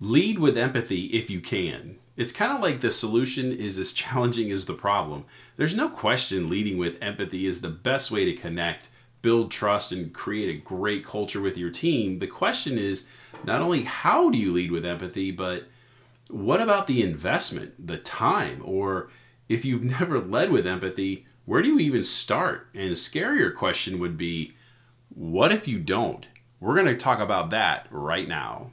[0.00, 1.96] Lead with empathy if you can.
[2.18, 5.24] It's kind of like the solution is as challenging as the problem.
[5.56, 8.90] There's no question leading with empathy is the best way to connect,
[9.22, 12.18] build trust, and create a great culture with your team.
[12.18, 13.06] The question is
[13.44, 15.64] not only how do you lead with empathy, but
[16.28, 19.08] what about the investment, the time, or
[19.48, 22.68] if you've never led with empathy, where do you even start?
[22.74, 24.56] And a scarier question would be,
[25.08, 26.26] what if you don't?
[26.60, 28.72] We're going to talk about that right now.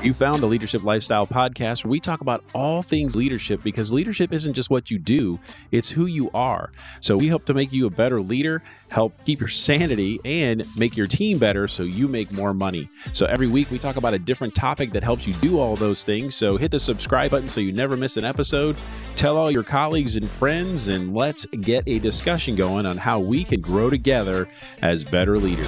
[0.00, 4.32] You found the Leadership Lifestyle Podcast where we talk about all things leadership because leadership
[4.32, 5.40] isn't just what you do,
[5.72, 6.70] it's who you are.
[7.00, 8.62] So we hope to make you a better leader,
[8.92, 12.88] help keep your sanity, and make your team better so you make more money.
[13.12, 16.04] So every week we talk about a different topic that helps you do all those
[16.04, 16.36] things.
[16.36, 18.76] So hit the subscribe button so you never miss an episode.
[19.16, 23.42] Tell all your colleagues and friends, and let's get a discussion going on how we
[23.42, 24.48] can grow together
[24.80, 25.66] as better leaders.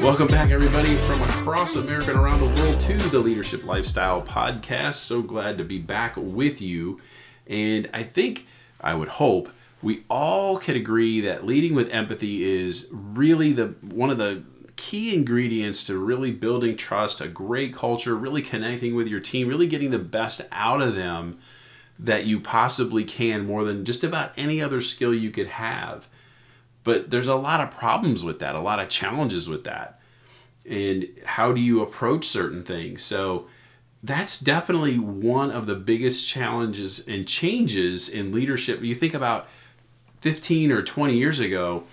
[0.00, 4.94] Welcome back, everybody, from across America and around the world to the Leadership Lifestyle Podcast.
[4.94, 7.02] So glad to be back with you.
[7.46, 8.46] And I think,
[8.80, 9.50] I would hope,
[9.82, 14.42] we all can agree that leading with empathy is really the one of the
[14.76, 19.66] key ingredients to really building trust, a great culture, really connecting with your team, really
[19.66, 21.38] getting the best out of them
[21.98, 26.08] that you possibly can more than just about any other skill you could have.
[26.82, 30.00] But there's a lot of problems with that, a lot of challenges with that.
[30.68, 33.02] And how do you approach certain things?
[33.02, 33.48] So
[34.02, 38.82] that's definitely one of the biggest challenges and changes in leadership.
[38.82, 39.48] You think about
[40.20, 41.84] 15 or 20 years ago,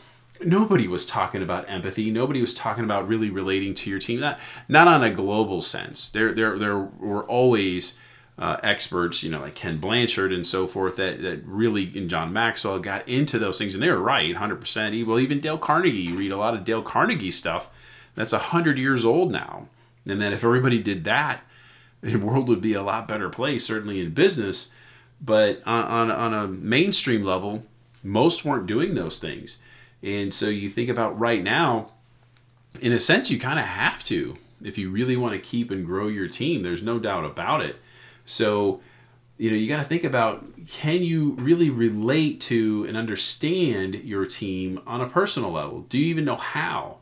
[0.42, 2.12] nobody was talking about empathy.
[2.12, 4.20] Nobody was talking about really relating to your team.
[4.20, 6.10] Not, not on a global sense.
[6.10, 7.98] There, there, there were always
[8.40, 12.32] uh, experts, you know, like Ken Blanchard and so forth, that, that really, and John
[12.32, 15.06] Maxwell got into those things, and they were right, 100%.
[15.06, 17.70] Well, even Dale Carnegie, you read a lot of Dale Carnegie stuff
[18.16, 19.68] that's 100 years old now.
[20.08, 21.42] And that if everybody did that,
[22.02, 24.72] the world would be a lot better place, certainly in business.
[25.20, 27.64] But on, on, on a mainstream level,
[28.04, 29.58] most weren't doing those things.
[30.04, 31.92] And so you think about right now,
[32.82, 35.86] in a sense, you kind of have to if you really want to keep and
[35.86, 36.64] grow your team.
[36.64, 37.78] There's no doubt about it.
[38.28, 38.82] So,
[39.38, 44.26] you know, you got to think about can you really relate to and understand your
[44.26, 45.82] team on a personal level?
[45.82, 46.98] Do you even know how?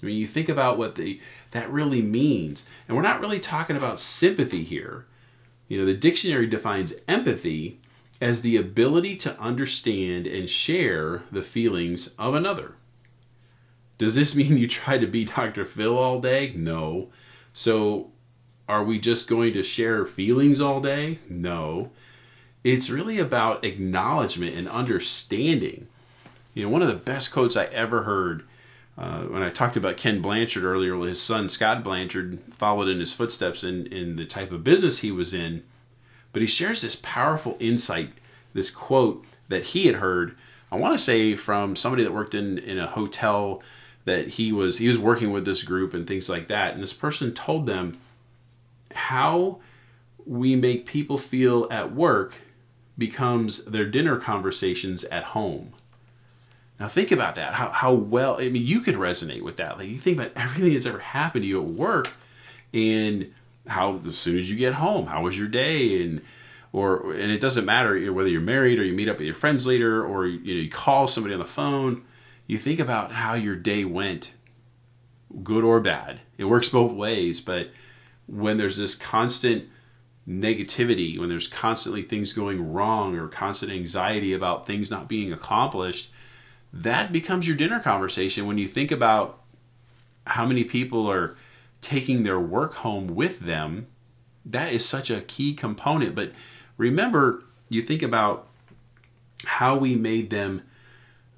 [0.00, 1.18] I mean, you think about what the
[1.52, 2.66] that really means.
[2.86, 5.06] And we're not really talking about sympathy here.
[5.66, 7.80] You know, the dictionary defines empathy
[8.20, 12.74] as the ability to understand and share the feelings of another.
[13.96, 15.64] Does this mean you try to be Dr.
[15.64, 16.52] Phil all day?
[16.54, 17.08] No.
[17.54, 18.10] So
[18.68, 21.18] are we just going to share feelings all day?
[21.28, 21.90] No.
[22.64, 25.86] It's really about acknowledgement and understanding.
[26.54, 28.44] You know, one of the best quotes I ever heard
[28.98, 33.12] uh, when I talked about Ken Blanchard earlier, his son Scott Blanchard followed in his
[33.12, 35.62] footsteps in, in the type of business he was in.
[36.32, 38.12] But he shares this powerful insight,
[38.54, 40.34] this quote that he had heard,
[40.72, 43.62] I want to say from somebody that worked in, in a hotel
[44.06, 46.74] that he was he was working with this group and things like that.
[46.74, 47.98] And this person told them
[48.96, 49.60] how
[50.24, 52.34] we make people feel at work
[52.98, 55.72] becomes their dinner conversations at home.
[56.80, 57.54] Now think about that.
[57.54, 59.78] How, how well I mean you could resonate with that.
[59.78, 62.12] Like you think about everything that's ever happened to you at work
[62.74, 63.32] and
[63.66, 66.22] how as soon as you get home, how was your day and
[66.72, 69.66] or and it doesn't matter whether you're married or you meet up with your friends
[69.66, 72.04] later or you, know, you call somebody on the phone.
[72.46, 74.34] You think about how your day went,
[75.42, 76.20] good or bad.
[76.38, 77.70] It works both ways, but
[78.26, 79.68] when there's this constant
[80.28, 86.10] negativity, when there's constantly things going wrong or constant anxiety about things not being accomplished,
[86.72, 89.40] that becomes your dinner conversation when you think about
[90.26, 91.36] how many people are
[91.80, 93.86] taking their work home with them.
[94.44, 96.14] That is such a key component.
[96.14, 96.32] But
[96.76, 98.48] remember, you think about
[99.44, 100.62] how we made them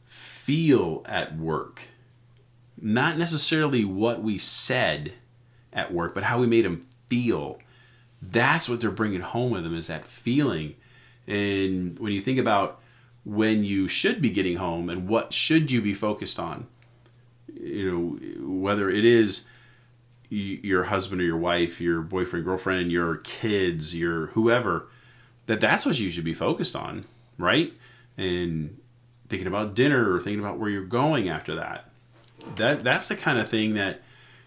[0.06, 1.82] feel at work,
[2.81, 5.12] not necessarily what we said
[5.72, 7.59] at work, but how we made them feel.
[8.21, 10.75] That's what they're bringing home with them is that feeling.
[11.27, 12.81] And when you think about
[13.25, 16.66] when you should be getting home and what should you be focused on,
[17.53, 19.47] you know, whether it is
[20.31, 24.89] your husband or your wife, your boyfriend, girlfriend, your kids, your whoever,
[25.47, 27.05] that that's what you should be focused on,
[27.39, 27.72] right?
[28.16, 28.78] And
[29.28, 31.91] thinking about dinner or thinking about where you're going after that.
[32.57, 34.03] That that's the kind of thing that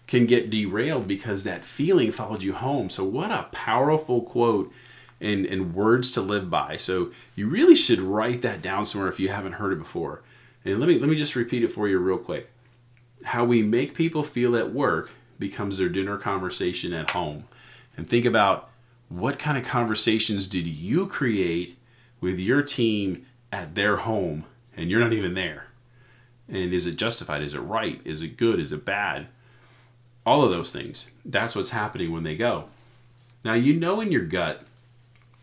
[0.06, 2.90] can get derailed because that feeling followed you home.
[2.90, 4.72] So, what a powerful quote
[5.20, 6.76] and, and words to live by.
[6.76, 10.22] So, you really should write that down somewhere if you haven't heard it before.
[10.64, 12.50] And let me let me just repeat it for you real quick.
[13.24, 17.44] how we make people feel at work becomes their dinner conversation at home.
[17.96, 18.70] And think about
[19.08, 21.78] what kind of conversations did you create
[22.20, 24.44] with your team at their home
[24.76, 25.66] and you're not even there?
[26.48, 27.42] And is it justified?
[27.42, 28.00] Is it right?
[28.04, 28.58] Is it good?
[28.60, 29.28] Is it bad?
[30.24, 31.10] All of those things.
[31.24, 32.66] That's what's happening when they go.
[33.44, 34.62] Now, you know in your gut,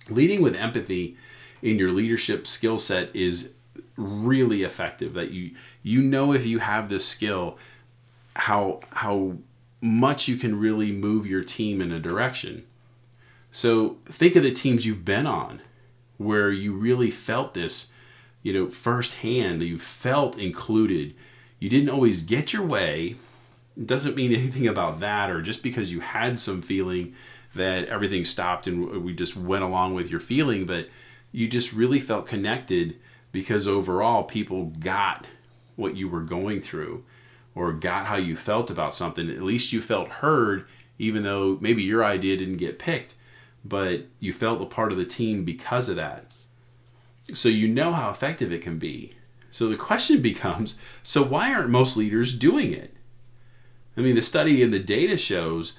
[0.10, 1.18] leading with empathy
[1.62, 3.52] in your leadership skill set is
[3.98, 5.52] really effective that you
[5.84, 7.58] you know if you have this skill
[8.36, 9.34] how how
[9.82, 12.66] much you can really move your team in a direction
[13.52, 15.62] so think of the teams you've been on
[16.18, 17.92] where you really felt this
[18.42, 21.14] you know firsthand that you felt included
[21.60, 23.16] you didn't always get your way
[23.86, 27.14] doesn't mean anything about that or just because you had some feeling
[27.56, 30.88] that everything stopped and we just went along with your feeling but
[31.32, 32.96] you just really felt connected
[33.32, 35.26] because overall people got
[35.76, 37.04] what you were going through
[37.56, 39.30] or got how you felt about something.
[39.30, 40.66] At least you felt heard,
[40.98, 43.16] even though maybe your idea didn't get picked,
[43.64, 46.26] but you felt a part of the team because of that.
[47.34, 49.14] So you know how effective it can be.
[49.52, 52.94] So the question becomes so why aren't most leaders doing it?
[54.00, 55.74] I mean, the study and the data shows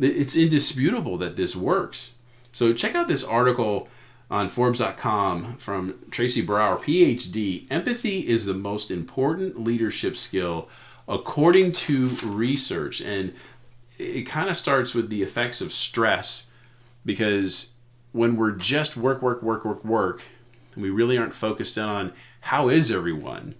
[0.00, 2.14] it's indisputable that this works.
[2.50, 3.88] So check out this article
[4.30, 7.66] on Forbes.com from Tracy Brower, PhD.
[7.70, 10.70] Empathy is the most important leadership skill
[11.06, 13.02] according to research.
[13.02, 13.34] And
[13.98, 16.46] it kind of starts with the effects of stress
[17.04, 17.72] because
[18.12, 20.22] when we're just work, work, work, work, work,
[20.74, 23.56] and we really aren't focused on how is everyone,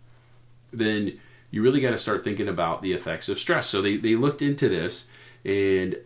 [0.73, 1.21] then
[1.51, 3.67] you really got to start thinking about the effects of stress.
[3.69, 5.09] So they, they looked into this,
[5.45, 5.97] and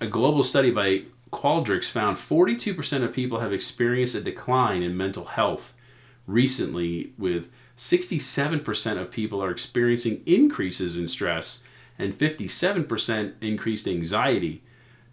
[0.00, 5.26] a global study by Qualtrics found 42% of people have experienced a decline in mental
[5.26, 5.74] health
[6.26, 11.62] recently, with 67% of people are experiencing increases in stress
[11.98, 14.62] and 57% increased anxiety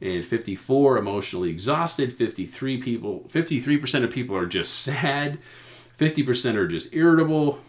[0.01, 5.39] and 54 emotionally exhausted 53 people 53% of people are just sad
[5.97, 7.59] 50% are just irritable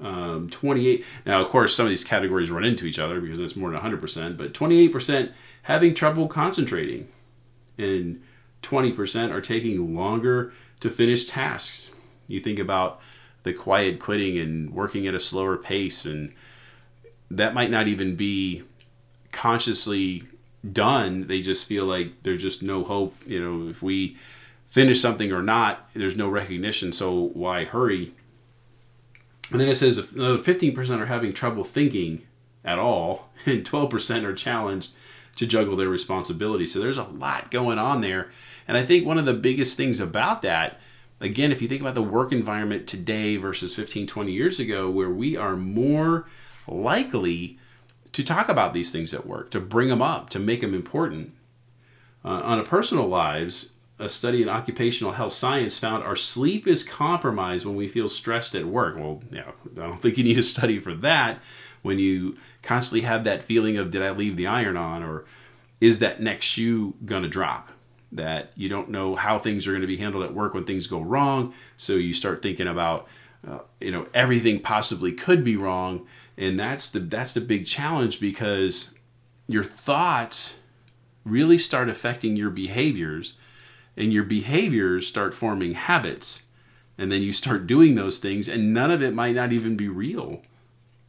[0.00, 3.56] um, 28 now of course some of these categories run into each other because it's
[3.56, 5.32] more than 100% but 28%
[5.62, 7.08] having trouble concentrating
[7.78, 8.22] and
[8.62, 11.90] 20% are taking longer to finish tasks.
[12.26, 13.00] You think about
[13.44, 16.32] the quiet quitting and working at a slower pace, and
[17.30, 18.64] that might not even be
[19.32, 20.24] consciously
[20.72, 21.28] done.
[21.28, 23.14] They just feel like there's just no hope.
[23.26, 24.16] You know, if we
[24.66, 28.12] finish something or not, there's no recognition, so why hurry?
[29.50, 32.22] And then it says another 15% are having trouble thinking
[32.64, 34.94] at all, and 12% are challenged
[35.36, 36.72] to juggle their responsibilities.
[36.72, 38.30] So there's a lot going on there.
[38.66, 40.80] And I think one of the biggest things about that,
[41.20, 45.10] again, if you think about the work environment today versus 15, 20 years ago, where
[45.10, 46.26] we are more
[46.66, 47.58] likely
[48.12, 51.32] to talk about these things at work, to bring them up, to make them important.
[52.24, 56.84] Uh, on a personal lives, a study in occupational health science found our sleep is
[56.84, 58.96] compromised when we feel stressed at work.
[58.96, 61.40] Well, yeah, I don't think you need a study for that.
[61.82, 65.24] When you constantly have that feeling of did I leave the iron on or
[65.80, 67.72] is that next shoe going to drop?
[68.12, 70.86] That you don't know how things are going to be handled at work when things
[70.86, 71.54] go wrong.
[71.76, 73.08] So you start thinking about,
[73.46, 76.06] uh, you know, everything possibly could be wrong,
[76.36, 78.94] and that's the that's the big challenge because
[79.48, 80.60] your thoughts
[81.24, 83.34] really start affecting your behaviors,
[83.96, 86.42] and your behaviors start forming habits,
[86.98, 89.88] and then you start doing those things, and none of it might not even be
[89.88, 90.42] real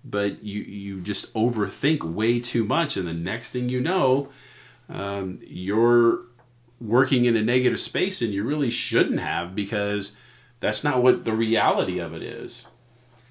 [0.09, 4.29] but you you just overthink way too much, and the next thing you know,
[4.89, 6.21] um, you're
[6.79, 10.15] working in a negative space, and you really shouldn't have because
[10.59, 12.67] that's not what the reality of it is.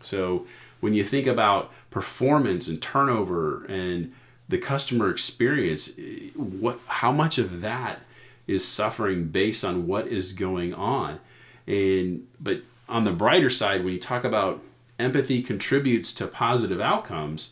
[0.01, 0.47] So
[0.81, 4.13] when you think about performance and turnover and
[4.49, 5.93] the customer experience,
[6.35, 8.01] what how much of that
[8.47, 11.21] is suffering based on what is going on?
[11.67, 14.63] And but on the brighter side, when you talk about
[14.99, 17.51] empathy contributes to positive outcomes,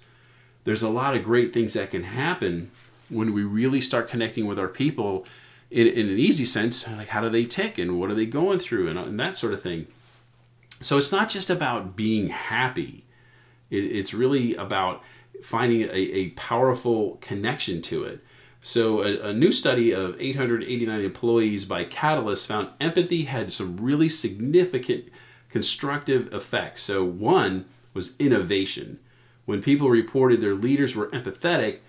[0.65, 2.71] there's a lot of great things that can happen
[3.11, 5.27] when we really start connecting with our people
[5.71, 8.59] in, in an easy sense, like how do they tick and what are they going
[8.59, 9.87] through and, and that sort of thing.
[10.81, 13.05] So it's not just about being happy,
[13.71, 15.03] it, it's really about
[15.43, 18.24] finding a, a powerful connection to it.
[18.67, 24.09] So, a, a, new study of 889 employees by Catalyst found empathy had some really
[24.09, 25.05] significant
[25.51, 26.83] constructive effects.
[26.83, 29.01] So, one was innovation.
[29.45, 31.81] When people reported their leaders were empathetic,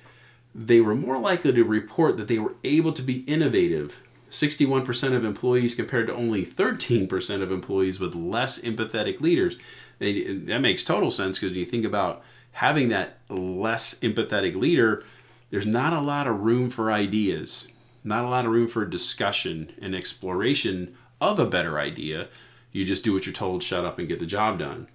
[0.53, 4.03] they were more likely to report that they were able to be innovative.
[4.29, 9.55] 61% of employees compared to only 13% of employees with less empathetic leaders.
[9.99, 15.05] that makes total sense because you think about having that less empathetic leader,
[15.49, 17.67] there's not a lot of room for ideas,
[18.03, 22.27] not a lot of room for discussion and exploration of a better idea.
[22.71, 24.87] You just do what you're told, shut up, and get the job done.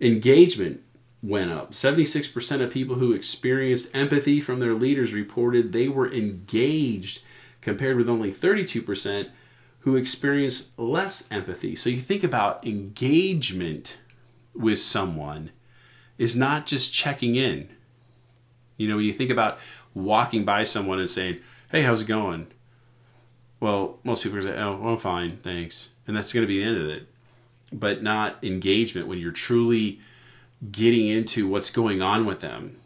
[0.00, 0.80] Engagement
[1.22, 1.72] went up.
[1.72, 7.22] 76% of people who experienced empathy from their leaders reported they were engaged,
[7.60, 9.30] compared with only 32%
[9.80, 11.76] who experienced less empathy.
[11.76, 13.96] So you think about engagement
[14.54, 15.50] with someone
[16.16, 17.68] is not just checking in.
[18.76, 19.58] You know, when you think about
[19.94, 21.38] walking by someone and saying,
[21.70, 22.48] "Hey, how's it going?"
[23.60, 26.64] Well, most people are say, "Oh, well, fine, thanks," and that's going to be the
[26.64, 27.06] end of it.
[27.72, 30.00] But not engagement when you're truly
[30.70, 32.76] getting into what's going on with them.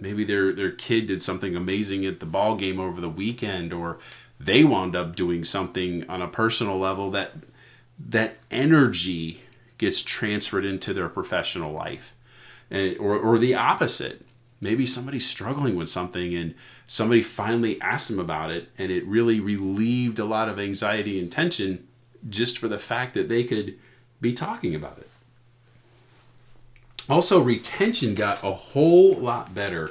[0.00, 3.98] Maybe their their kid did something amazing at the ball game over the weekend, or
[4.38, 7.32] they wound up doing something on a personal level that
[7.98, 9.42] that energy
[9.78, 12.14] gets transferred into their professional life
[12.70, 14.24] and, or, or the opposite
[14.62, 16.54] maybe somebody's struggling with something and
[16.86, 21.30] somebody finally asked them about it and it really relieved a lot of anxiety and
[21.30, 21.86] tension
[22.28, 23.76] just for the fact that they could
[24.20, 25.10] be talking about it.
[27.10, 29.90] Also retention got a whole lot better.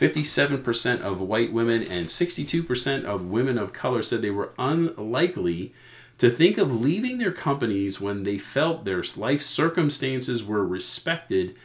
[0.00, 5.74] 57% of white women and 62% of women of color said they were unlikely
[6.16, 11.56] to think of leaving their companies when they felt their life circumstances were respected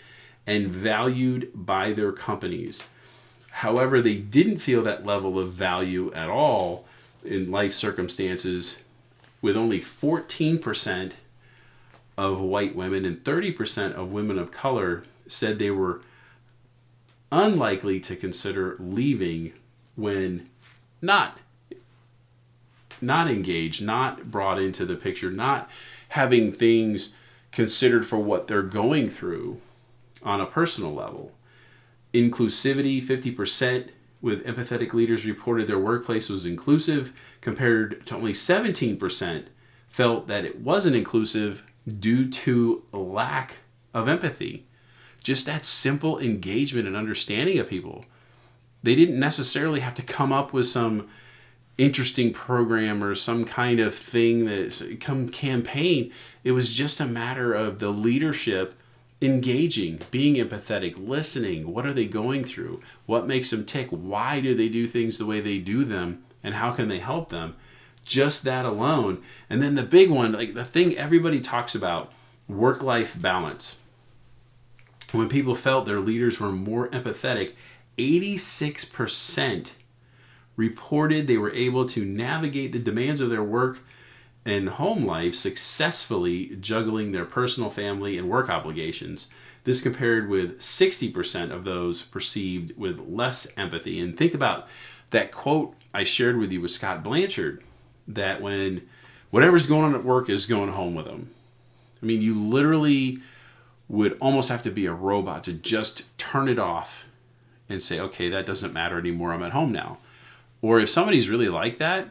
[0.45, 2.87] and valued by their companies.
[3.51, 6.85] However, they didn't feel that level of value at all
[7.23, 8.83] in life circumstances,
[9.41, 11.13] with only 14%
[12.17, 16.01] of white women and 30% of women of color said they were
[17.31, 19.53] unlikely to consider leaving
[19.95, 20.49] when
[21.01, 21.39] not
[23.01, 25.69] not engaged, not brought into the picture, not
[26.09, 27.13] having things
[27.51, 29.59] considered for what they're going through
[30.23, 31.31] on a personal level.
[32.13, 33.89] Inclusivity 50%
[34.21, 37.11] with empathetic leaders reported their workplace was inclusive,
[37.41, 39.45] compared to only 17%
[39.89, 41.63] felt that it wasn't inclusive
[41.99, 43.57] due to lack
[43.93, 44.65] of empathy.
[45.21, 48.05] Just that simple engagement and understanding of people.
[48.81, 51.09] They didn't necessarily have to come up with some
[51.77, 56.11] interesting program or some kind of thing that come campaign.
[56.43, 58.75] It was just a matter of the leadership
[59.23, 61.71] engaging, being empathetic, listening.
[61.73, 62.81] What are they going through?
[63.05, 63.87] What makes them tick?
[63.89, 66.23] Why do they do things the way they do them?
[66.43, 67.55] And how can they help them?
[68.03, 69.23] Just that alone.
[69.49, 72.11] And then the big one, like the thing everybody talks about
[72.49, 73.77] work life balance.
[75.13, 77.53] When people felt their leaders were more empathetic,
[77.97, 79.71] 86%
[80.55, 83.79] reported they were able to navigate the demands of their work
[84.45, 89.27] and home life successfully juggling their personal, family, and work obligations.
[89.63, 93.99] This compared with 60% of those perceived with less empathy.
[93.99, 94.67] And think about
[95.11, 97.63] that quote I shared with you with Scott Blanchard
[98.07, 98.87] that when
[99.29, 101.29] whatever's going on at work is going home with them.
[102.01, 103.19] I mean, you literally
[103.87, 107.07] would almost have to be a robot to just turn it off
[107.69, 109.31] and say, okay, that doesn't matter anymore.
[109.31, 109.99] I'm at home now.
[110.61, 112.09] Or if somebody's really like that,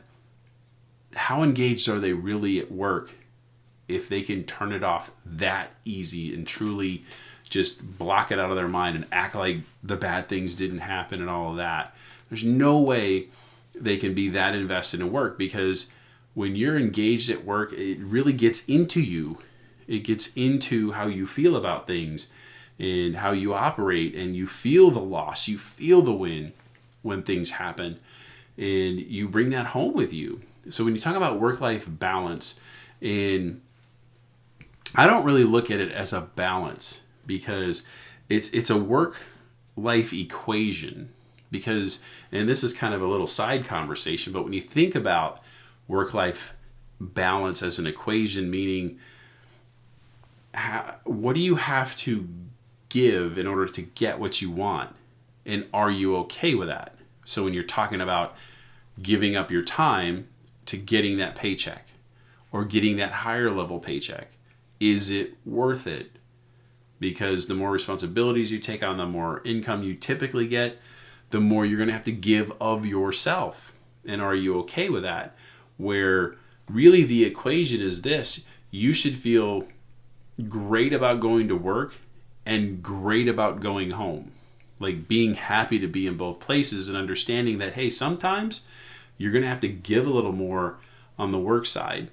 [1.14, 3.10] how engaged are they really at work
[3.88, 7.04] if they can turn it off that easy and truly
[7.48, 11.20] just block it out of their mind and act like the bad things didn't happen
[11.20, 11.94] and all of that.
[12.30, 13.28] There's no way
[13.74, 15.88] they can be that invested in work because
[16.34, 19.38] when you're engaged at work, it really gets into you.
[19.86, 22.30] It gets into how you feel about things
[22.78, 26.52] and how you operate, and you feel the loss, you feel the win
[27.02, 28.00] when things happen,
[28.56, 30.40] and you bring that home with you
[30.70, 32.58] so when you talk about work life balance,
[33.00, 33.60] and
[34.94, 37.84] I don't really look at it as a balance because
[38.28, 39.22] it's it's a work
[39.76, 41.10] life equation
[41.50, 45.40] because and this is kind of a little side conversation but when you think about
[45.88, 46.52] work life
[47.00, 48.98] balance as an equation meaning
[50.54, 52.28] how, what do you have to
[52.88, 54.94] give in order to get what you want?
[55.46, 56.94] And are you okay with that?
[57.24, 58.36] So when you're talking about
[59.00, 60.28] giving up your time
[60.66, 61.88] to getting that paycheck
[62.50, 64.32] or getting that higher level paycheck?
[64.80, 66.12] Is it worth it?
[67.00, 70.78] Because the more responsibilities you take on, the more income you typically get,
[71.30, 73.72] the more you're going to have to give of yourself.
[74.06, 75.34] And are you okay with that?
[75.78, 76.36] Where
[76.68, 79.66] really the equation is this you should feel
[80.48, 81.96] great about going to work
[82.46, 84.32] and great about going home.
[84.78, 88.62] Like being happy to be in both places and understanding that, hey, sometimes
[89.18, 90.78] you're going to have to give a little more
[91.18, 92.10] on the work side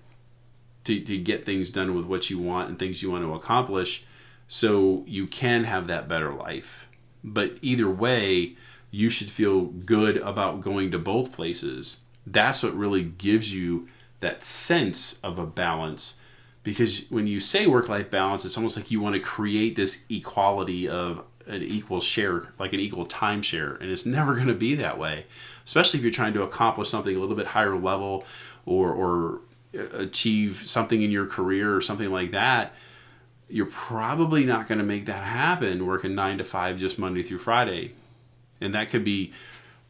[0.83, 4.05] to, to get things done with what you want and things you want to accomplish
[4.47, 6.87] so you can have that better life
[7.23, 8.55] but either way,
[8.91, 12.01] you should feel good about going to both places.
[12.25, 13.87] That's what really gives you
[14.19, 16.15] that sense of a balance
[16.61, 20.03] because when you say work life balance, it's almost like you want to create this
[20.09, 24.53] equality of an equal share, like an equal time share, and it's never going to
[24.53, 25.25] be that way.
[25.65, 28.25] Especially if you're trying to accomplish something a little bit higher level,
[28.65, 29.41] or or
[29.77, 32.73] uh, achieve something in your career or something like that.
[33.49, 37.39] You're probably not going to make that happen working nine to five just Monday through
[37.39, 37.93] Friday,
[38.61, 39.33] and that could be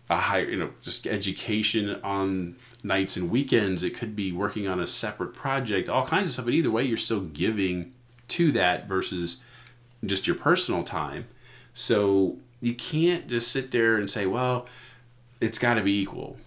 [0.09, 3.83] a higher, you know, just education on nights and weekends.
[3.83, 6.45] It could be working on a separate project, all kinds of stuff.
[6.45, 7.93] But either way, you're still giving
[8.29, 9.41] to that versus
[10.05, 11.27] just your personal time.
[11.73, 14.67] So you can't just sit there and say, well,
[15.39, 16.37] it's got to be equal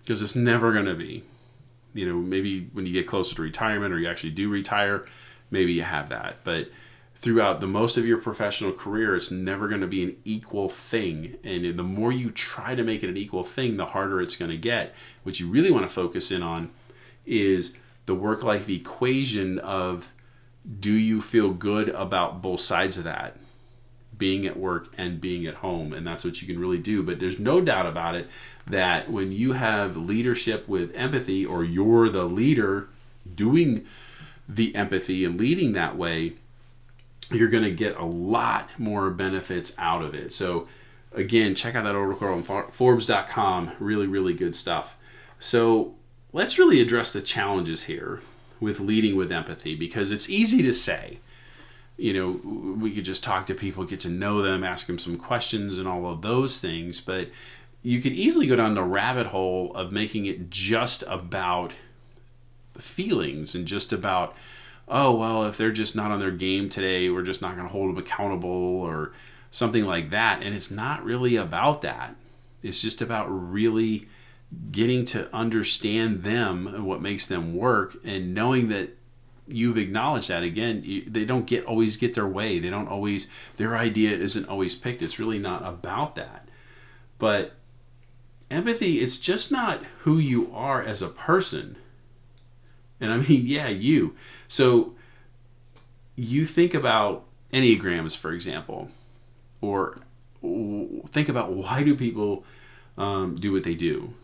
[0.00, 1.24] because it's never going to be.
[1.94, 5.06] You know, maybe when you get closer to retirement or you actually do retire,
[5.50, 6.38] maybe you have that.
[6.42, 6.68] But
[7.14, 11.36] throughout the most of your professional career, it's never going to be an equal thing.
[11.44, 14.50] And the more you try to make it an equal thing, the harder it's going
[14.50, 14.94] to get.
[15.22, 16.70] What you really want to focus in on
[17.24, 17.74] is
[18.06, 20.12] the work life equation of
[20.80, 23.36] do you feel good about both sides of that?
[24.16, 25.92] Being at work and being at home.
[25.92, 27.02] And that's what you can really do.
[27.02, 28.28] But there's no doubt about it
[28.66, 32.88] that when you have leadership with empathy, or you're the leader
[33.34, 33.86] doing
[34.48, 36.34] the empathy and leading that way,
[37.30, 40.32] you're going to get a lot more benefits out of it.
[40.32, 40.68] So,
[41.12, 43.72] again, check out that article on Forbes.com.
[43.78, 44.96] Really, really good stuff.
[45.38, 45.94] So,
[46.32, 48.20] let's really address the challenges here
[48.60, 51.18] with leading with empathy because it's easy to say
[52.02, 52.30] you know,
[52.80, 55.86] we could just talk to people, get to know them, ask them some questions, and
[55.86, 57.00] all of those things.
[57.00, 57.28] But
[57.80, 61.70] you could easily go down the rabbit hole of making it just about
[62.76, 64.34] feelings and just about,
[64.88, 67.72] oh, well, if they're just not on their game today, we're just not going to
[67.72, 69.12] hold them accountable or
[69.52, 70.42] something like that.
[70.42, 72.16] And it's not really about that.
[72.64, 74.08] It's just about really
[74.72, 78.98] getting to understand them and what makes them work and knowing that
[79.46, 82.58] you've acknowledged that again you, they don't get always get their way.
[82.58, 85.02] They don't always their idea isn't always picked.
[85.02, 86.48] It's really not about that.
[87.18, 87.54] But
[88.50, 91.76] empathy it's just not who you are as a person.
[93.00, 94.14] And i mean yeah you.
[94.48, 94.94] So
[96.16, 98.88] you think about enneagrams for example
[99.60, 99.98] or
[101.08, 102.44] think about why do people
[102.98, 104.14] um, do what they do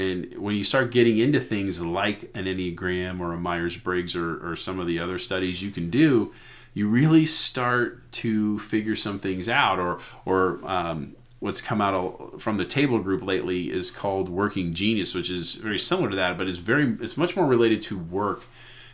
[0.00, 4.50] and when you start getting into things like an Enneagram or a Myers Briggs or,
[4.50, 6.32] or some of the other studies you can do,
[6.72, 9.78] you really start to figure some things out.
[9.78, 15.14] Or, or um, what's come out from the table group lately is called Working Genius,
[15.14, 18.44] which is very similar to that, but it's very it's much more related to work.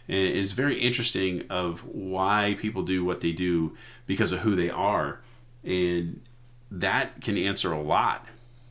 [0.08, 4.70] And it's very interesting of why people do what they do because of who they
[4.70, 5.20] are,
[5.62, 6.20] and
[6.70, 8.26] that can answer a lot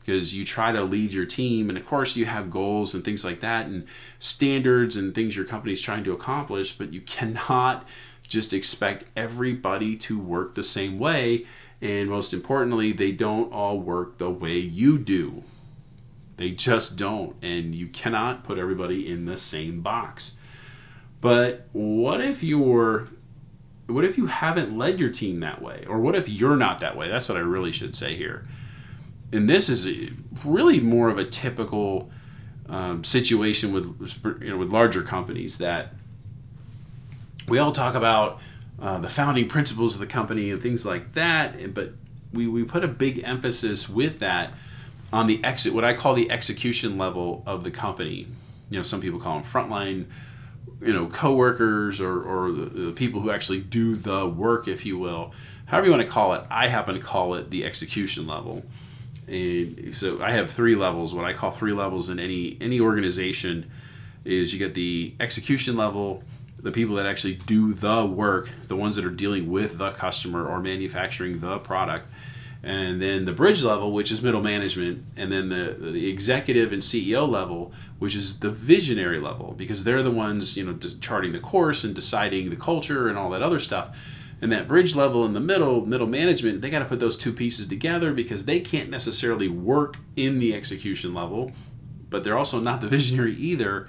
[0.06, 3.24] because you try to lead your team and of course you have goals and things
[3.24, 3.84] like that and
[4.20, 7.84] standards and things your company's trying to accomplish but you cannot
[8.28, 11.44] just expect everybody to work the same way
[11.82, 15.42] and most importantly they don't all work the way you do.
[16.36, 20.36] They just don't and you cannot put everybody in the same box.
[21.20, 23.08] But what if you're
[23.86, 26.96] what if you haven't led your team that way or what if you're not that
[26.96, 27.08] way?
[27.08, 28.46] That's what i really should say here
[29.32, 29.88] and this is
[30.44, 32.10] really more of a typical
[32.68, 35.94] um, situation with you know with larger companies that
[37.48, 38.40] we all talk about
[38.80, 41.92] uh, the founding principles of the company and things like that, but
[42.32, 44.52] we, we put a big emphasis with that
[45.12, 48.26] on the exit what I call the execution level of the company.
[48.68, 50.06] You know, some people call them frontline,
[50.80, 54.98] you know, coworkers or, or the, the people who actually do the work, if you
[54.98, 55.32] will.
[55.66, 58.64] However you want to call it, I happen to call it the execution level
[59.28, 61.14] and so I have three levels.
[61.14, 63.70] What I call three levels in any any organization
[64.24, 66.22] is you get the execution level,
[66.60, 70.46] the people that actually do the work, the ones that are dealing with the customer
[70.46, 72.08] or manufacturing the product,
[72.62, 76.82] and then the bridge level, which is middle management, and then the the executive and
[76.82, 81.40] CEO level, which is the visionary level, because they're the ones you know charting the
[81.40, 83.96] course and deciding the culture and all that other stuff
[84.40, 87.32] and that bridge level in the middle, middle management, they got to put those two
[87.32, 91.52] pieces together because they can't necessarily work in the execution level,
[92.10, 93.88] but they're also not the visionary either.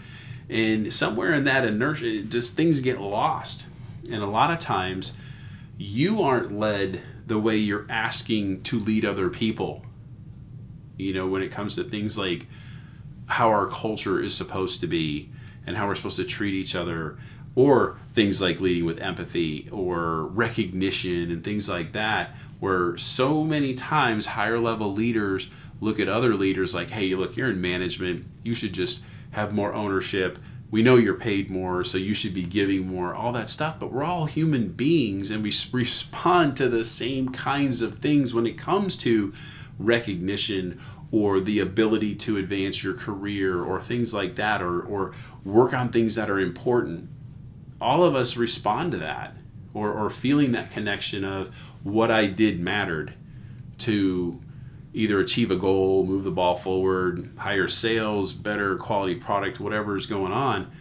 [0.49, 3.65] And somewhere in that inertia, just things get lost.
[4.10, 5.12] And a lot of times,
[5.77, 9.86] you aren't led the way you're asking to lead other people.
[10.97, 12.47] You know, when it comes to things like
[13.25, 15.29] how our culture is supposed to be
[15.65, 17.17] and how we're supposed to treat each other
[17.58, 23.74] or things like leading with empathy or recognition and things like that where so many
[23.74, 25.50] times higher level leaders
[25.82, 29.74] look at other leaders like, hey, look, you're in management, you should just have more
[29.74, 30.38] ownership.
[30.70, 33.80] We know you're paid more, so you should be giving more, all that stuff.
[33.80, 38.46] But we're all human beings and we respond to the same kinds of things when
[38.46, 39.34] it comes to
[39.80, 40.80] recognition
[41.12, 45.89] or the ability to advance your career or things like that or, or work on
[45.89, 47.10] things that are important.
[47.79, 49.35] All of us respond to that
[49.73, 53.13] or, or feeling that connection of what I did mattered
[53.79, 54.41] to
[54.93, 60.07] either achieve a goal, move the ball forward, higher sales, better quality product, whatever is
[60.07, 60.71] going on.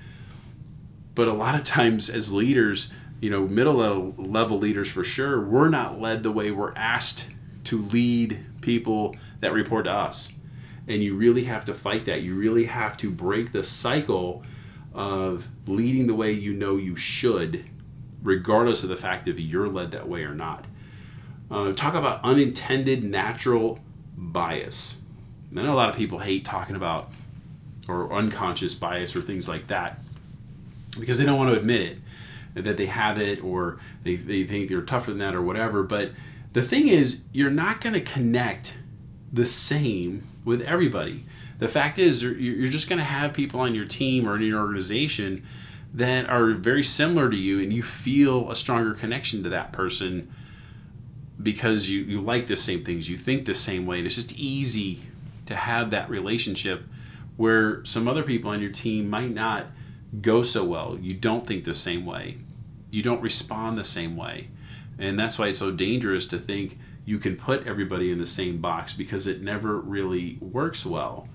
[1.14, 5.68] But a lot of times as leaders, you know, middle level leaders for sure, we're
[5.68, 7.28] not led the way we're asked
[7.64, 10.32] to lead people that report to us.
[10.88, 12.22] And you really have to fight that.
[12.22, 14.44] You really have to break the cycle
[14.96, 17.66] of leading the way you know you should,
[18.22, 20.64] regardless of the fact if you're led that way or not.
[21.50, 23.78] Uh, talk about unintended natural
[24.16, 25.02] bias.
[25.52, 27.12] I know a lot of people hate talking about
[27.86, 30.00] or unconscious bias or things like that
[30.98, 31.98] because they don't want to admit it
[32.64, 35.82] that they have it or they, they think they're tougher than that or whatever.
[35.82, 36.12] But
[36.54, 38.74] the thing is, you're not going to connect
[39.30, 41.26] the same with everybody.
[41.58, 44.60] The fact is, you're just going to have people on your team or in your
[44.60, 45.44] organization
[45.94, 50.32] that are very similar to you, and you feel a stronger connection to that person
[51.42, 54.32] because you, you like the same things, you think the same way, and it's just
[54.32, 55.02] easy
[55.46, 56.84] to have that relationship
[57.36, 59.66] where some other people on your team might not
[60.20, 60.98] go so well.
[61.00, 62.38] You don't think the same way,
[62.90, 64.48] you don't respond the same way.
[64.98, 68.58] And that's why it's so dangerous to think you can put everybody in the same
[68.60, 71.28] box because it never really works well.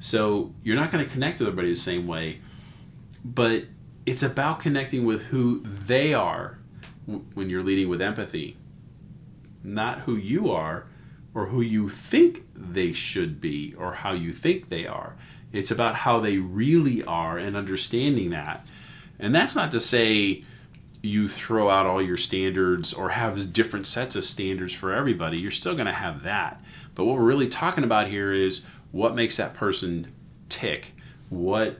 [0.00, 2.40] So you're not going to connect with everybody the same way,
[3.24, 3.64] but
[4.06, 6.58] it's about connecting with who they are
[7.34, 8.56] when you're leading with empathy,
[9.64, 10.86] not who you are
[11.34, 15.16] or who you think they should be or how you think they are.
[15.52, 18.66] It's about how they really are and understanding that.
[19.18, 20.44] And that's not to say
[21.02, 25.50] you throw out all your standards or have different sets of standards for everybody, you're
[25.50, 26.62] still going to have that.
[26.94, 30.12] But what we're really talking about here is what makes that person
[30.48, 30.92] tick?
[31.28, 31.78] What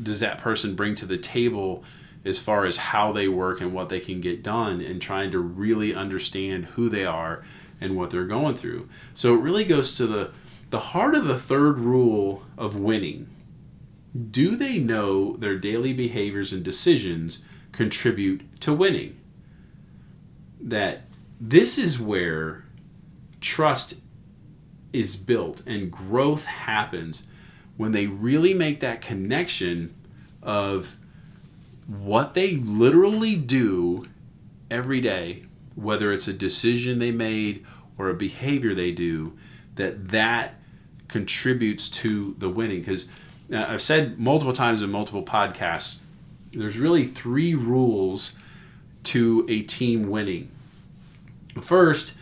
[0.00, 1.84] does that person bring to the table
[2.24, 5.38] as far as how they work and what they can get done and trying to
[5.38, 7.44] really understand who they are
[7.80, 8.86] and what they're going through.
[9.14, 10.32] So it really goes to the
[10.68, 13.28] the heart of the third rule of winning.
[14.30, 17.42] Do they know their daily behaviors and decisions
[17.72, 19.18] contribute to winning.
[20.60, 21.02] That
[21.40, 22.64] this is where
[23.40, 23.94] trust
[24.92, 27.26] is built and growth happens
[27.76, 29.94] when they really make that connection
[30.42, 30.96] of
[31.86, 34.06] what they literally do
[34.70, 37.64] every day whether it's a decision they made
[37.98, 39.36] or a behavior they do
[39.76, 40.54] that that
[41.08, 43.06] contributes to the winning because
[43.52, 45.98] uh, i've said multiple times in multiple podcasts
[46.52, 48.34] there's really three rules
[49.04, 50.50] to a team winning.
[51.60, 52.14] First,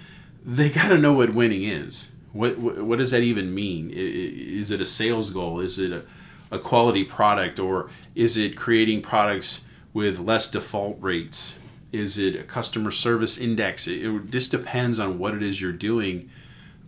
[0.45, 2.13] they got to know what winning is.
[2.33, 3.91] What, what, what does that even mean?
[3.93, 5.61] Is it a sales goal?
[5.61, 6.03] Is it a,
[6.51, 11.59] a quality product, or is it creating products with less default rates?
[11.91, 13.89] Is it a customer service index?
[13.89, 16.31] It, it just depends on what it is you're doing,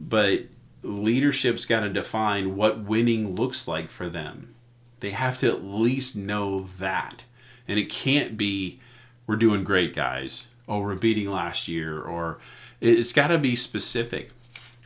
[0.01, 0.43] but
[0.83, 4.55] leadership's got to define what winning looks like for them.
[5.01, 7.25] They have to at least know that.
[7.67, 8.81] And it can't be,
[9.27, 10.49] we're doing great, guys.
[10.69, 12.01] Oh, we're beating last year.
[12.01, 12.39] Or
[12.81, 14.31] it's got to be specific,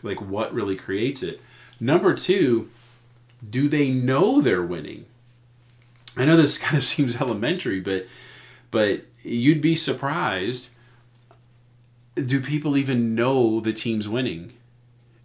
[0.05, 1.40] like what really creates it.
[1.81, 2.71] Number two,
[3.49, 5.07] do they know they're winning?
[6.17, 8.07] I know this kind of seems elementary, but
[8.71, 10.71] but you'd be surprised.
[12.14, 14.53] Do people even know the team's winning?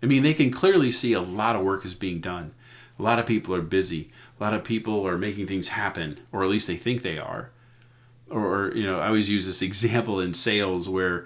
[0.02, 2.54] I mean, they can clearly see a lot of work is being done.
[2.98, 4.12] A lot of people are busy.
[4.39, 7.50] A lot of people are making things happen, or at least they think they are.
[8.30, 11.26] Or, you know, I always use this example in sales where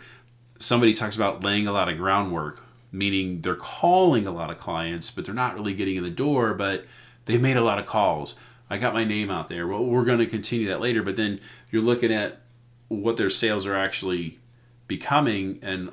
[0.60, 2.63] somebody talks about laying a lot of groundwork,
[2.94, 6.54] meaning they're calling a lot of clients, but they're not really getting in the door,
[6.54, 6.86] but
[7.26, 8.36] they've made a lot of calls.
[8.70, 9.68] I got my name out there.
[9.68, 12.42] Well, we're going to continue that later, but then you're looking at
[12.88, 14.40] what their sales are actually
[14.88, 15.90] becoming, and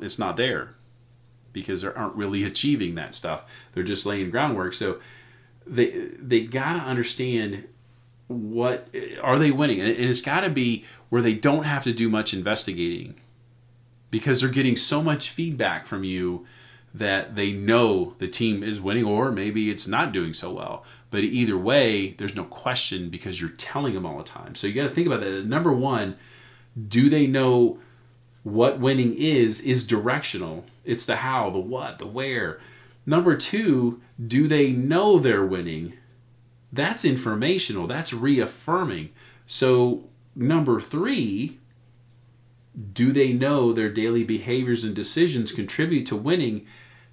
[0.00, 0.74] it's not there
[1.52, 3.44] because they aren't really achieving that stuff.
[3.72, 4.74] They're just laying groundwork.
[4.74, 5.00] So
[5.66, 7.64] they they got to understand
[8.26, 8.88] what
[9.22, 12.32] are they winning and it's got to be where they don't have to do much
[12.32, 13.14] investigating
[14.14, 16.46] because they're getting so much feedback from you
[16.94, 21.24] that they know the team is winning or maybe it's not doing so well but
[21.24, 24.84] either way there's no question because you're telling them all the time so you got
[24.84, 26.16] to think about that number one
[26.88, 27.78] do they know
[28.44, 30.64] what winning is is directional.
[30.84, 32.60] It's the how, the what, the where.
[33.06, 35.94] Number two, do they know they're winning?
[36.72, 37.86] That's informational.
[37.86, 39.10] That's reaffirming.
[39.46, 40.04] So
[40.36, 41.58] number three,
[42.92, 46.66] do they know their daily behaviors and decisions contribute to winning?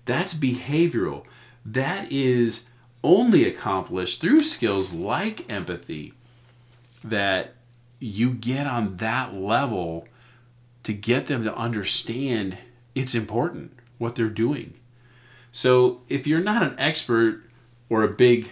[0.06, 1.26] That's behavioral.
[1.66, 2.66] That is
[3.04, 6.14] only accomplished through skills like empathy
[7.04, 7.56] that
[8.00, 10.08] you get on that level
[10.84, 12.58] to get them to understand
[12.96, 14.74] it's important what they're doing.
[15.52, 17.44] So if you're not an expert
[17.90, 18.50] or a big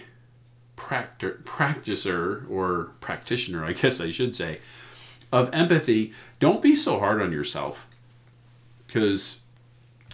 [0.76, 4.60] practi- practicer or practitioner, I guess I should say,
[5.32, 7.86] of empathy, don't be so hard on yourself
[8.86, 9.40] because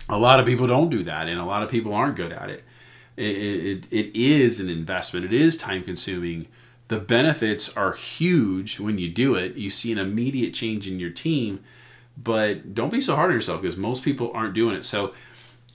[0.09, 2.51] a lot of people don't do that and a lot of people aren't good at
[2.51, 2.65] it.
[3.17, 6.47] It, it, it is an investment, it is time consuming.
[6.89, 9.57] The benefits are huge when you do it.
[9.57, 11.65] You see an immediate change in your team,
[12.17, 14.85] but don't be so hard on yourself because most people aren't doing it.
[14.85, 15.13] So,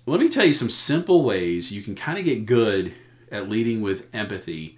[0.06, 2.93] let me tell you some simple ways you can kind of get good
[3.32, 4.77] at leading with empathy.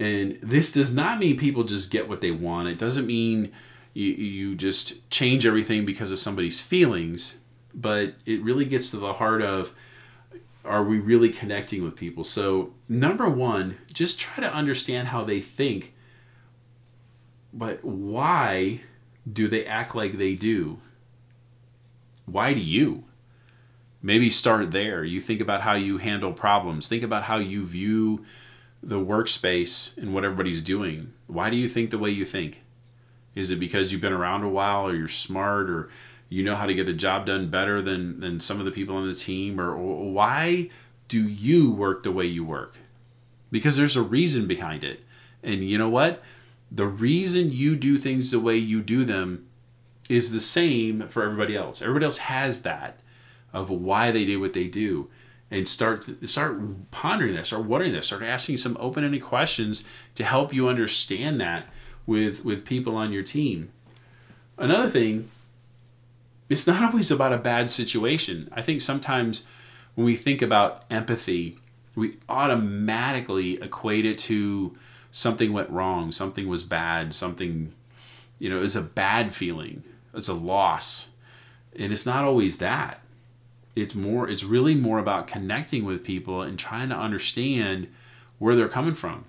[0.00, 2.68] And this does not mean people just get what they want.
[2.68, 3.52] It doesn't mean
[3.92, 7.36] you, you just change everything because of somebody's feelings,
[7.74, 9.74] but it really gets to the heart of
[10.64, 12.24] are we really connecting with people?
[12.24, 15.94] So, number one, just try to understand how they think,
[17.52, 18.80] but why
[19.30, 20.80] do they act like they do?
[22.24, 23.04] Why do you?
[24.02, 25.04] Maybe start there.
[25.04, 28.24] You think about how you handle problems, think about how you view
[28.82, 31.12] the workspace and what everybody's doing.
[31.26, 32.62] Why do you think the way you think?
[33.34, 35.90] Is it because you've been around a while or you're smart or
[36.28, 38.96] you know how to get the job done better than, than some of the people
[38.96, 39.60] on the team?
[39.60, 40.70] Or, or why
[41.08, 42.76] do you work the way you work?
[43.50, 45.00] Because there's a reason behind it.
[45.42, 46.22] And you know what?
[46.70, 49.48] The reason you do things the way you do them
[50.08, 51.82] is the same for everybody else.
[51.82, 53.00] Everybody else has that
[53.52, 55.08] of why they do what they do.
[55.50, 59.84] And start start pondering this, start wondering this, start asking some open-ended questions
[60.14, 61.66] to help you understand that
[62.06, 63.72] with with people on your team.
[64.56, 65.28] Another thing,
[66.48, 68.48] it's not always about a bad situation.
[68.52, 69.46] I think sometimes
[69.94, 71.58] when we think about empathy,
[71.96, 74.76] we automatically equate it to
[75.10, 77.72] something went wrong, something was bad, something,
[78.38, 79.82] you know, is a bad feeling,
[80.14, 81.08] it's a loss.
[81.76, 83.00] And it's not always that.
[83.76, 87.88] It's more, it's really more about connecting with people and trying to understand
[88.38, 89.24] where they're coming from.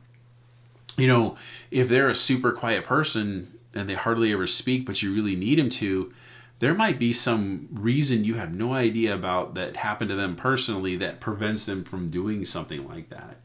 [0.98, 1.38] You know,
[1.70, 5.60] if they're a super quiet person and they hardly ever speak, but you really need
[5.60, 6.12] them to,
[6.60, 10.96] there might be some reason you have no idea about that happened to them personally
[10.98, 13.38] that prevents them from doing something like that.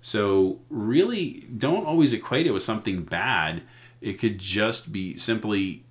[0.00, 3.62] So, really, don't always equate it with something bad.
[4.00, 5.84] It could just be simply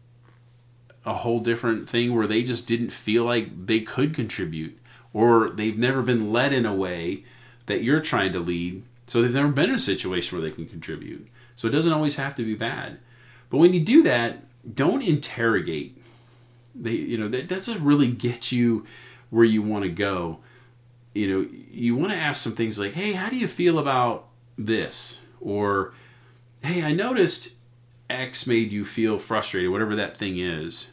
[1.06, 4.78] a whole different thing where they just didn't feel like they could contribute,
[5.14, 7.24] or they've never been led in a way
[7.66, 8.84] that you're trying to lead.
[9.08, 11.28] So, they've never been in a situation where they can contribute.
[11.56, 13.00] So, it doesn't always have to be bad.
[13.50, 14.44] But when you do that,
[14.76, 15.98] don't interrogate.
[16.74, 18.86] They, you know, that doesn't really get you
[19.30, 20.40] where you want to go
[21.14, 24.28] you know, you want to ask some things like, hey, how do you feel about
[24.58, 25.22] this?
[25.40, 25.94] Or,
[26.64, 27.54] hey, I noticed
[28.10, 30.92] X made you feel frustrated, whatever that thing is.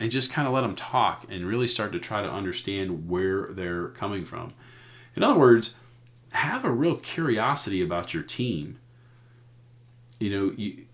[0.00, 3.48] And just kind of let them talk and really start to try to understand where
[3.50, 4.54] they're coming from.
[5.14, 5.74] In other words,
[6.32, 8.78] have a real curiosity about your team.
[10.18, 10.86] You know, you,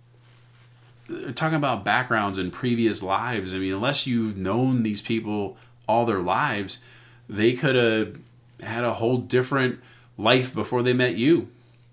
[1.34, 5.56] talking about backgrounds and previous lives, I mean, unless you've known these people
[5.88, 6.82] all their lives,
[7.28, 8.18] they could have
[8.60, 9.80] had a whole different
[10.18, 11.48] life before they met you.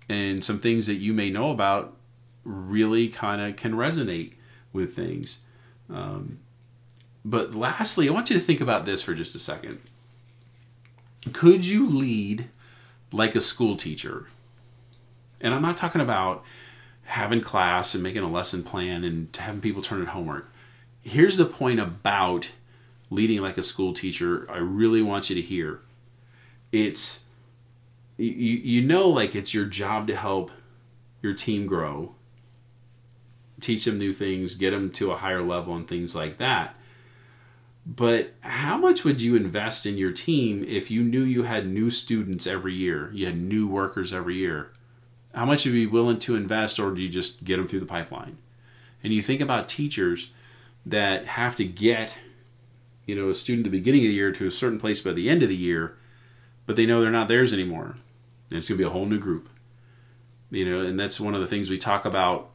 [0.08, 1.96] And some things that you may know about
[2.44, 4.32] really kind of can resonate
[4.72, 5.40] with things.
[5.88, 6.40] Um,
[7.24, 9.80] but lastly, I want you to think about this for just a second.
[11.32, 12.48] Could you lead
[13.12, 14.28] like a school teacher?
[15.40, 16.44] And I'm not talking about
[17.04, 20.50] having class and making a lesson plan and having people turn in homework.
[21.02, 22.52] Here's the point about
[23.10, 25.80] leading like a school teacher I really want you to hear
[26.72, 27.24] it's
[28.16, 30.50] you, you know like it's your job to help
[31.22, 32.14] your team grow
[33.60, 36.74] teach them new things get them to a higher level and things like that
[37.86, 41.90] but how much would you invest in your team if you knew you had new
[41.90, 44.70] students every year you had new workers every year
[45.34, 47.80] how much would you be willing to invest or do you just get them through
[47.80, 48.38] the pipeline
[49.02, 50.30] and you think about teachers
[50.86, 52.18] that have to get
[53.04, 55.12] you know a student at the beginning of the year to a certain place by
[55.12, 55.96] the end of the year
[56.66, 57.96] but they know they're not theirs anymore.
[58.50, 59.48] And it's going to be a whole new group.
[60.50, 62.50] You know, and that's one of the things we talk about.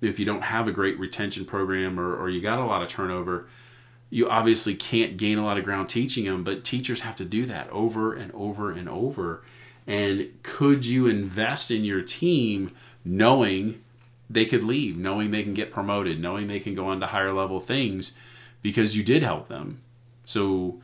[0.00, 2.88] If you don't have a great retention program or, or you got a lot of
[2.88, 3.48] turnover,
[4.14, 7.44] you obviously can't gain a lot of ground teaching them, but teachers have to do
[7.46, 9.42] that over and over and over.
[9.88, 12.70] And could you invest in your team
[13.04, 13.82] knowing
[14.30, 17.32] they could leave, knowing they can get promoted, knowing they can go on to higher
[17.32, 18.12] level things
[18.62, 19.80] because you did help them?
[20.24, 20.80] So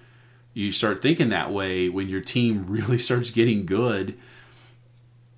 [0.52, 4.18] you start thinking that way when your team really starts getting good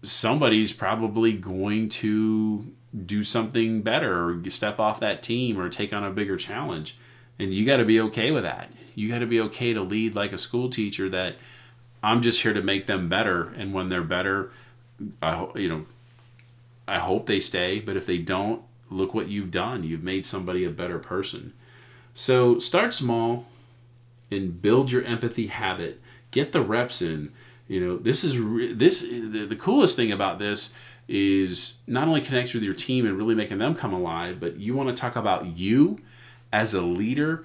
[0.03, 2.73] somebody's probably going to
[3.07, 6.97] do something better or step off that team or take on a bigger challenge
[7.39, 10.15] and you got to be okay with that you got to be okay to lead
[10.15, 11.37] like a school teacher that
[12.03, 14.51] i'm just here to make them better and when they're better
[15.21, 15.85] i hope, you know
[16.87, 20.65] i hope they stay but if they don't look what you've done you've made somebody
[20.65, 21.53] a better person
[22.15, 23.47] so start small
[24.33, 26.01] and build your empathy habit.
[26.31, 27.33] Get the reps in.
[27.69, 30.75] You know, this is re- this the, the coolest thing about this
[31.09, 34.75] is not only connect with your team and really making them come alive, but you
[34.75, 35.99] want to talk about you
[36.53, 37.45] as a leader.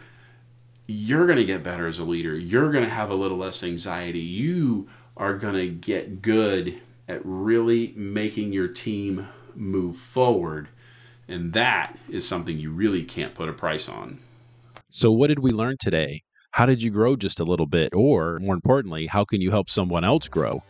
[0.86, 2.36] You're going to get better as a leader.
[2.36, 4.20] You're going to have a little less anxiety.
[4.20, 10.70] You are going to get good at really making your team move forward.
[11.28, 14.20] And that is something you really can't put a price on.
[14.90, 16.24] So, what did we learn today?
[16.58, 17.94] How did you grow just a little bit?
[17.94, 20.64] Or more importantly, how can you help someone else grow?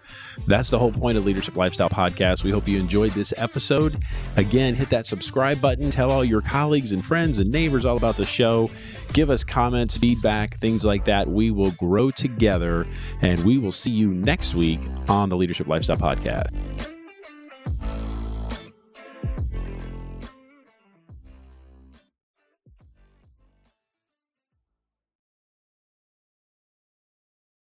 [0.45, 2.43] That's the whole point of Leadership Lifestyle Podcast.
[2.43, 3.97] We hope you enjoyed this episode.
[4.35, 8.17] Again, hit that subscribe button, tell all your colleagues and friends and neighbors all about
[8.17, 8.69] the show.
[9.13, 11.25] Give us comments, feedback, things like that.
[11.25, 12.85] We will grow together
[13.21, 16.96] and we will see you next week on the Leadership Lifestyle Podcast.